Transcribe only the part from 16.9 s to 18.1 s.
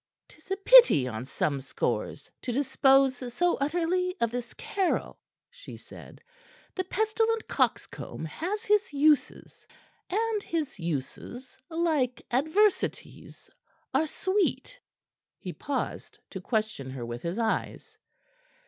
with his eyes.